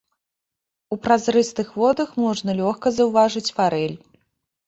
[0.93, 3.93] У празрыстых водах можна лёгка заўважыць фарэль.